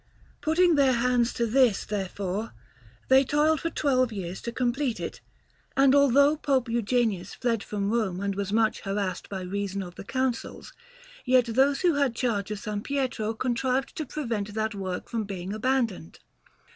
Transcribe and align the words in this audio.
Putting 0.41 0.73
their 0.73 0.93
hands 0.93 1.31
to 1.33 1.45
this, 1.45 1.85
therefore, 1.85 2.53
they 3.07 3.23
toiled 3.23 3.61
for 3.61 3.69
twelve 3.69 4.11
years 4.11 4.41
to 4.41 4.51
complete 4.51 4.99
it; 4.99 5.21
and 5.77 5.93
although 5.93 6.35
Pope 6.37 6.67
Eugenius 6.69 7.35
fled 7.35 7.61
from 7.63 7.91
Rome 7.91 8.19
and 8.19 8.33
was 8.33 8.51
much 8.51 8.79
harassed 8.79 9.29
by 9.29 9.41
reason 9.41 9.83
of 9.83 9.93
the 9.93 10.03
Councils, 10.03 10.73
yet 11.23 11.45
those 11.45 11.81
who 11.81 11.93
had 11.93 12.15
charge 12.15 12.49
of 12.49 12.67
S. 12.67 12.79
Pietro 12.83 13.35
contrived 13.35 13.95
to 13.95 14.07
prevent 14.07 14.55
that 14.55 14.73
work 14.73 15.07
from 15.07 15.23
being 15.25 15.53
abandoned. 15.53 16.17